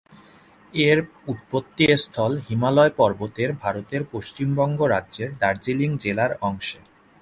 এর 0.73 0.97
উৎপত্তিস্থল 1.27 2.31
হিমালয় 2.47 2.93
পর্বতের 2.97 3.49
ভারতের 3.63 4.01
পশ্চিমবঙ্গ 4.11 4.79
রাজ্যের 4.93 5.29
দার্জিলিং 5.41 5.89
জেলার 5.97 6.31
অংশে। 6.41 6.79